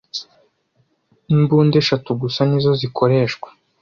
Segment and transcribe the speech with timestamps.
[1.33, 3.47] Imbunda eshatu gusa nizo zikoreshwa,